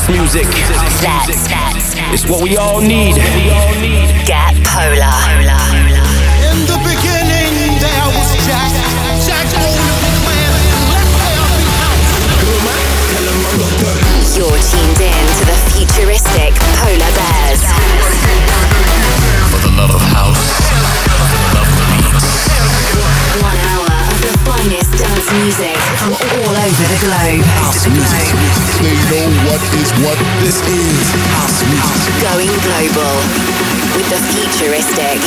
[0.00, 0.46] House music.
[1.04, 3.16] That's It's what we all need.
[4.24, 5.12] Get Polar.
[6.40, 8.72] In the beginning, there was Jack.
[9.20, 10.52] Jack owned a plan.
[10.88, 12.00] Left there behind.
[14.36, 17.60] You're tuned in to the futuristic Polar Bears.
[19.52, 20.40] For the love of house,
[25.00, 27.44] dance music from all over the globe.
[27.64, 28.28] House music,
[28.84, 31.06] They know what is what this is.
[31.36, 32.12] House music.
[32.20, 33.14] Going global
[33.96, 35.18] with the futuristic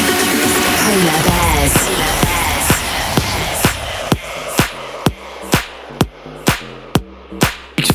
[0.86, 1.74] Polar Bears.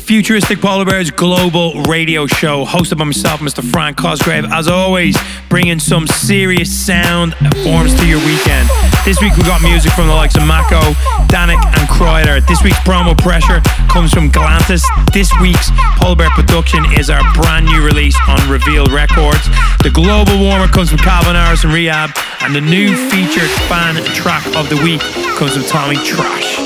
[0.09, 3.63] Futuristic Polar Bears Global Radio Show, hosted by myself, Mr.
[3.63, 4.43] Frank Cosgrave.
[4.51, 5.15] As always,
[5.49, 8.67] bringing some serious sound forms to your weekend.
[9.05, 10.81] This week we got music from the likes of Mako,
[11.29, 12.41] Dannic, and Kryder.
[12.47, 14.81] This week's promo pressure comes from Galantis.
[15.13, 15.69] This week's
[16.01, 19.45] Polar Bear production is our brand new release on Reveal Records.
[19.85, 24.41] The global warmer comes from Calvin Harris and R3HAB, and the new featured fan track
[24.57, 25.01] of the week
[25.37, 26.57] comes from Tommy Trash.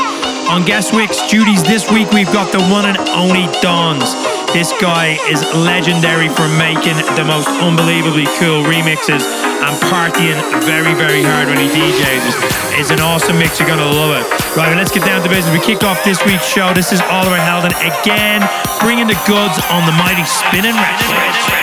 [0.47, 4.15] On guest week's duties this week, we've got the one and only Dons.
[4.53, 11.23] This guy is legendary for making the most unbelievably cool remixes and partying very, very
[11.23, 12.79] hard when he DJs.
[12.79, 14.42] It's an awesome mix, you're gonna love it.
[14.55, 15.51] Right, let's get down to business.
[15.51, 16.75] We kick off this week's show.
[16.75, 18.47] This is Oliver Heldens again,
[18.81, 21.62] bringing the goods on the mighty spinning record.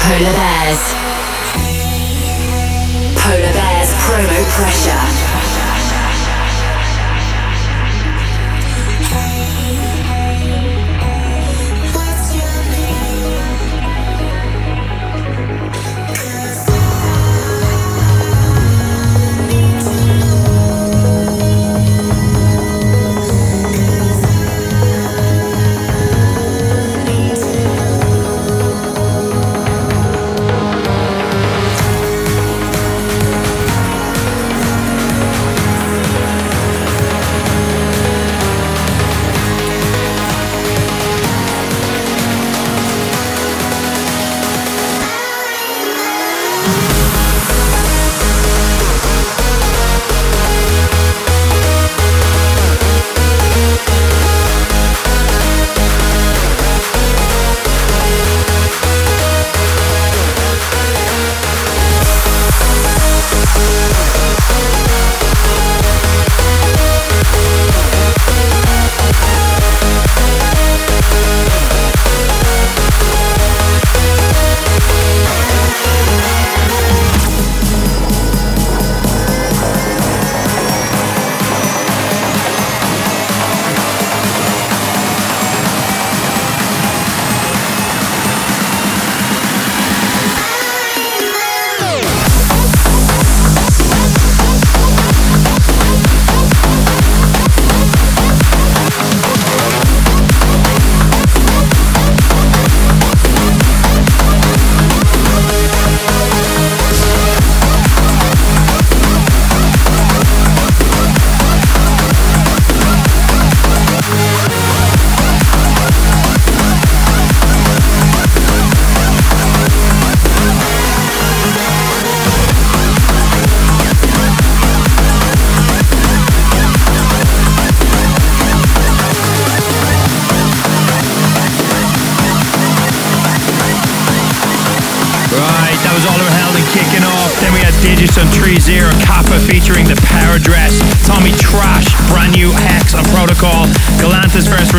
[0.00, 0.97] Polar Bears.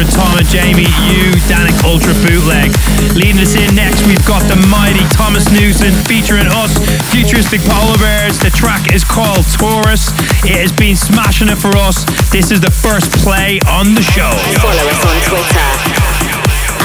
[0.07, 2.71] Tom and Jamie, you, Dannic Ultra Bootleg.
[3.17, 6.71] Leading us in next, we've got the mighty Thomas Newson featuring us,
[7.11, 8.39] Futuristic Polar Bears.
[8.39, 10.13] The track is called Taurus.
[10.47, 12.05] It has been smashing it for us.
[12.31, 14.31] This is the first play on the show.
[14.63, 15.69] Follow us on Twitter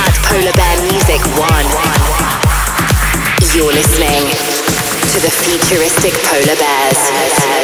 [0.00, 1.68] at Polar Bear Music One.
[3.54, 4.26] You're listening
[5.12, 7.63] to the futuristic polar bears.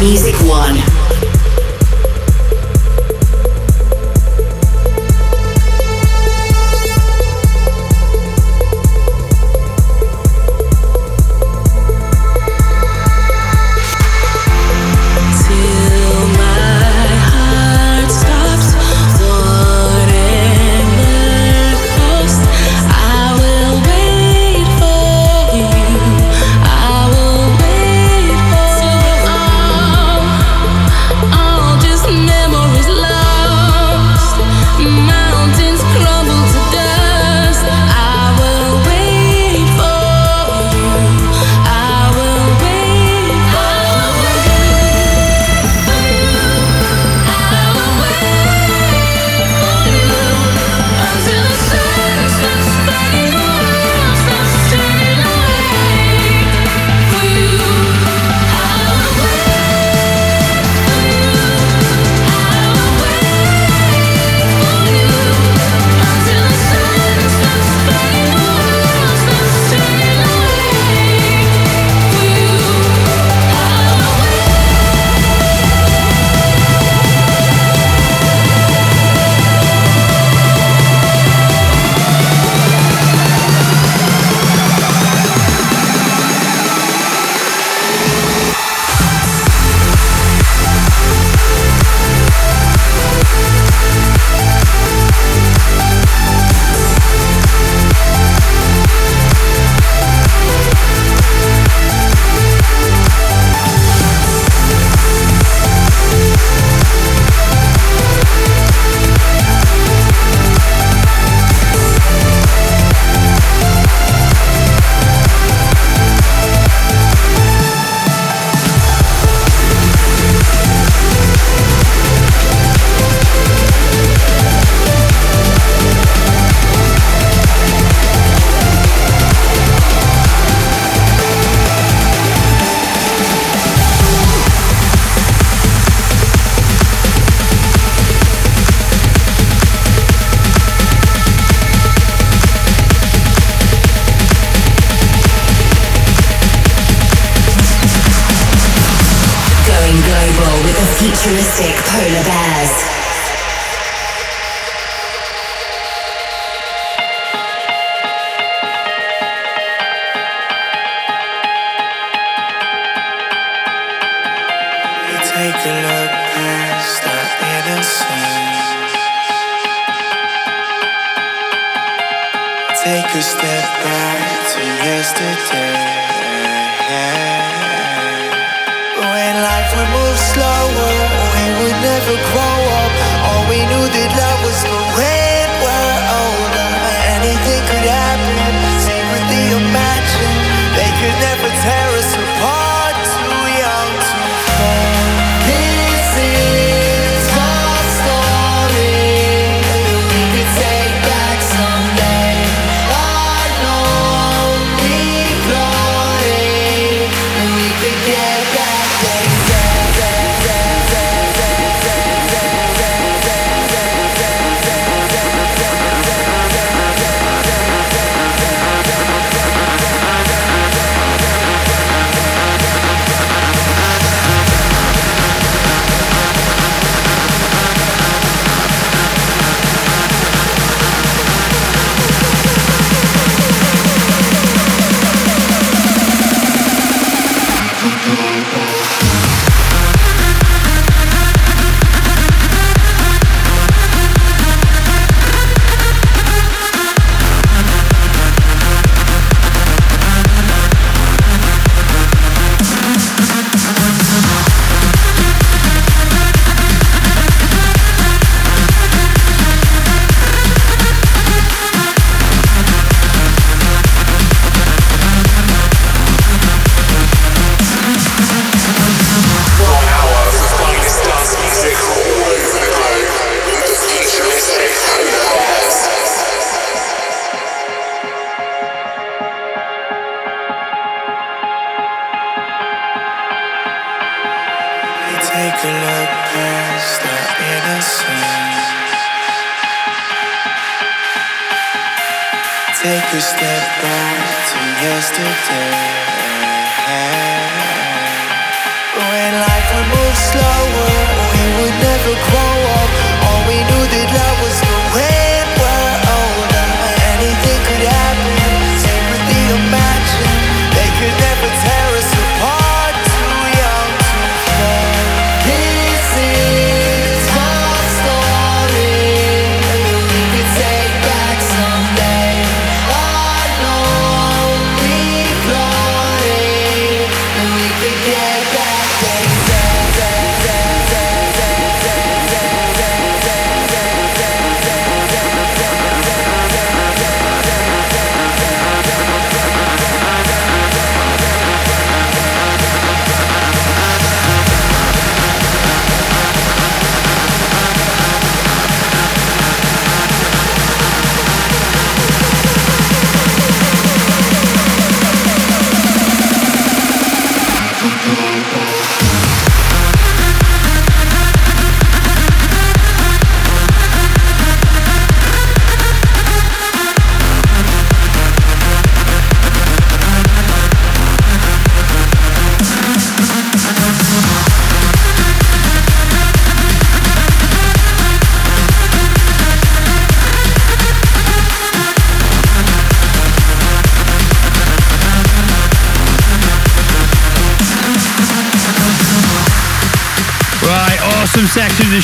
[0.00, 1.19] Music One.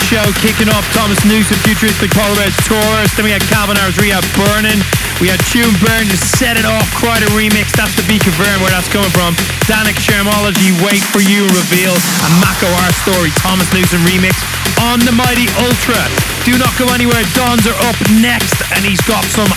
[0.07, 0.87] Show kicking off.
[0.95, 3.11] Thomas Newson, Futuristic Polaroid Taurus.
[3.19, 4.79] Then we had Harris R3HAB Burning.
[5.19, 6.87] We had Tune Burn to set it off.
[6.95, 7.75] Kryder remix.
[7.75, 9.35] That's the Be Confirmed where that's coming from.
[9.67, 11.91] Dannic Shermanology, Wait for You Reveal.
[12.23, 14.39] And Mako Our Story, Thomas Newson remix
[14.87, 15.99] on the Mighty Ultra.
[16.47, 17.27] Do not go anywhere.
[17.35, 19.51] Dons are up next, and he's got some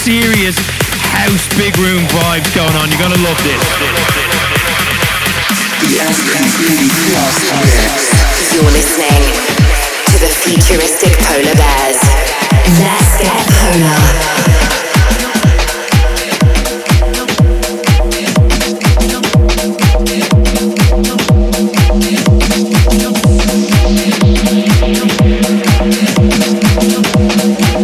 [0.00, 0.56] serious
[1.12, 2.88] house big room vibes going on.
[2.88, 3.60] You're gonna love this.
[8.56, 9.59] You're listening to
[10.20, 11.96] the futuristic polar bears.
[12.78, 14.30] Let's get polar.
[27.42, 27.79] Thank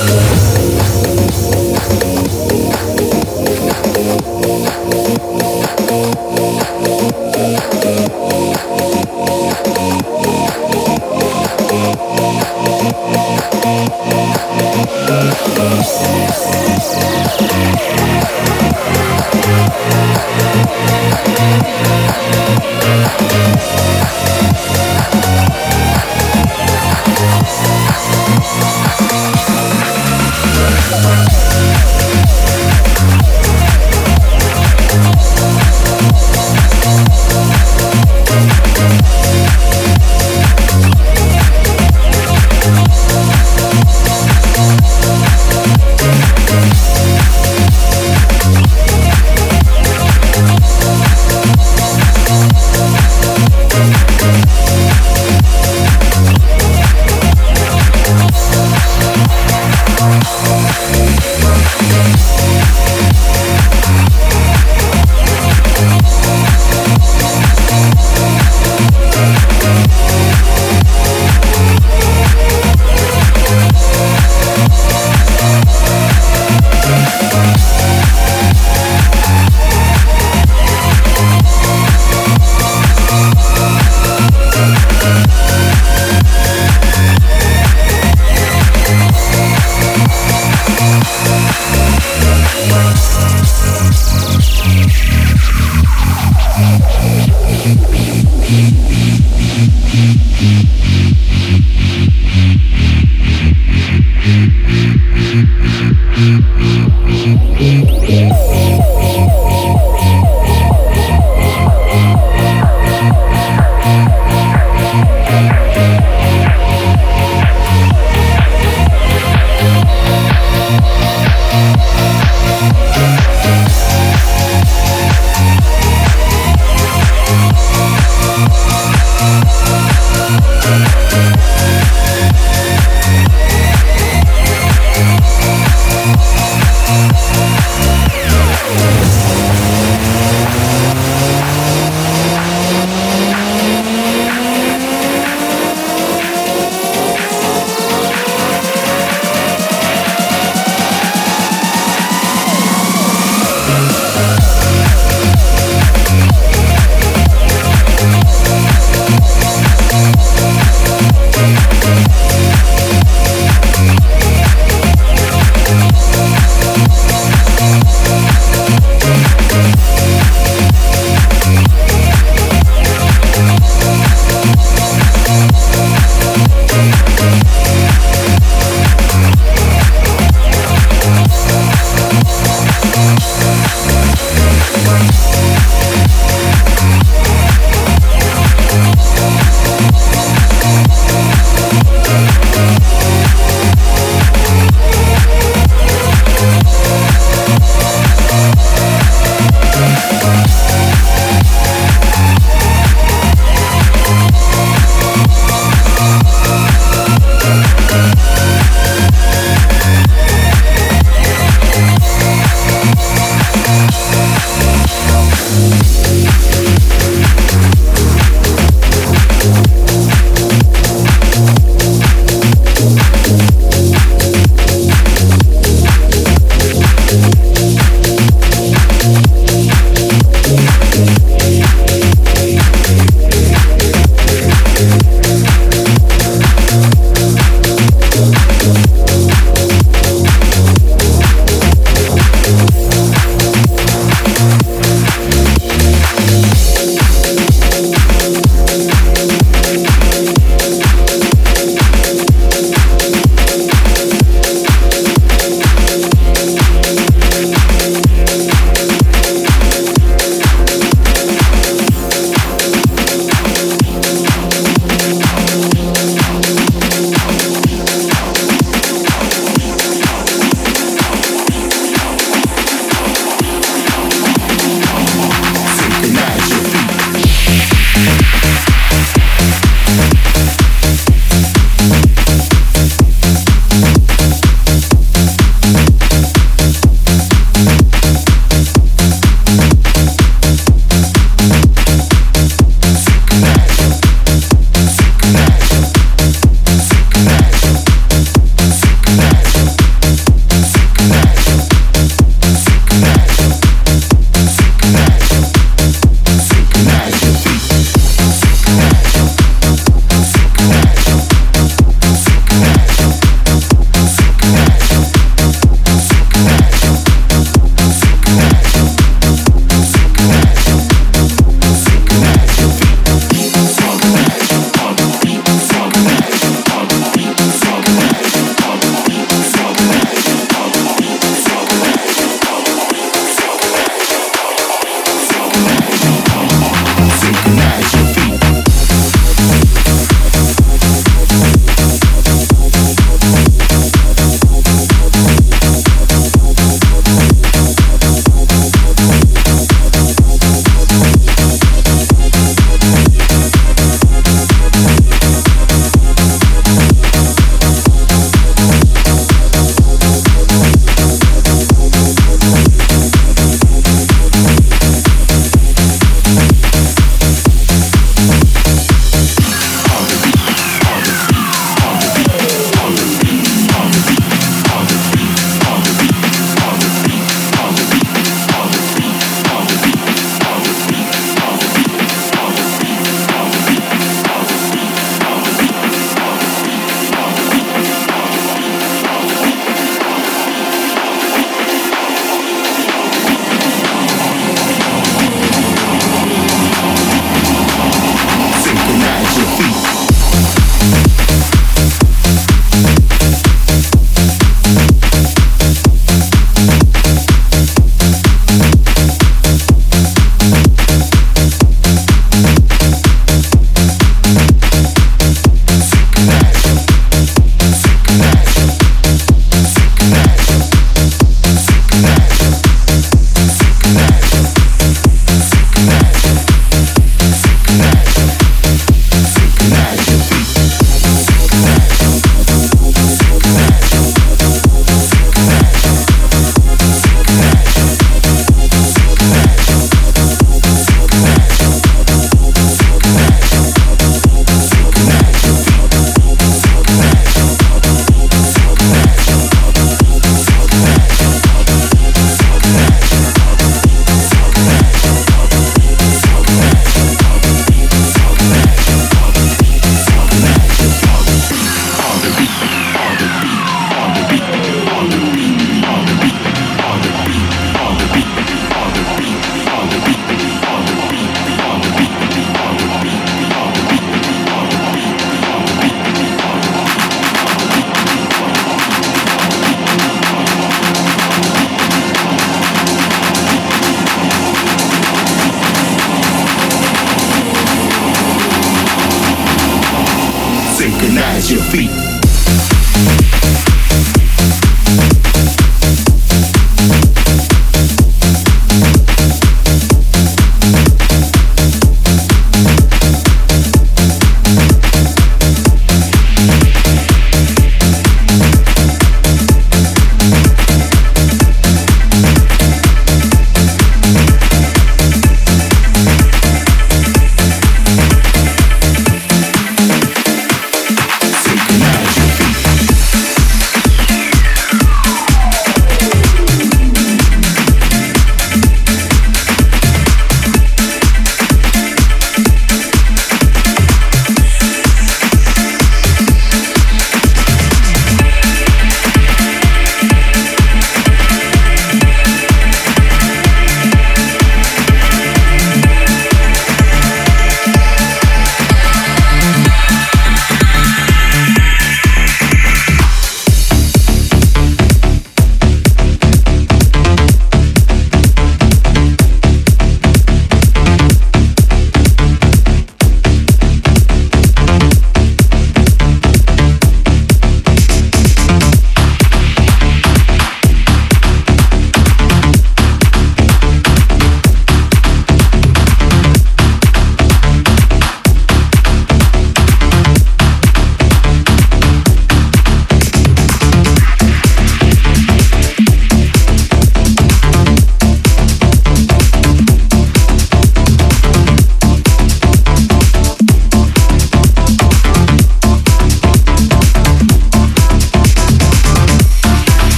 [0.00, 0.39] Thank.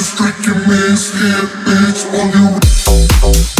[0.00, 3.59] Just freaking me, scared bitch, on you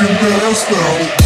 [0.00, 1.19] fucking better style.